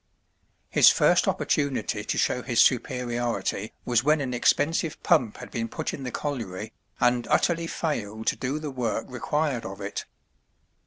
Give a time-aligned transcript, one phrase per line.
[0.71, 5.93] His first opportunity to show his superiority was when an expensive pump had been put
[5.93, 10.05] in the colliery, and utterly failed to do the work required of it.